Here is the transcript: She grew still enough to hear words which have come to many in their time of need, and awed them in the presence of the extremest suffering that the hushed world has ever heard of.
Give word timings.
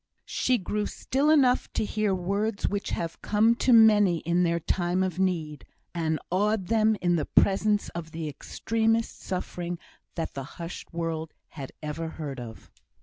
She 0.25 0.57
grew 0.57 0.87
still 0.87 1.29
enough 1.29 1.71
to 1.73 1.85
hear 1.85 2.15
words 2.15 2.67
which 2.67 2.89
have 2.89 3.21
come 3.21 3.53
to 3.57 3.71
many 3.71 4.17
in 4.21 4.41
their 4.41 4.59
time 4.59 5.03
of 5.03 5.19
need, 5.19 5.63
and 5.93 6.17
awed 6.31 6.69
them 6.69 6.95
in 7.03 7.17
the 7.17 7.25
presence 7.27 7.89
of 7.89 8.09
the 8.09 8.27
extremest 8.27 9.21
suffering 9.21 9.77
that 10.15 10.33
the 10.33 10.43
hushed 10.57 10.91
world 10.91 11.33
has 11.49 11.69
ever 11.83 12.07
heard 12.09 12.39
of. 12.39 12.71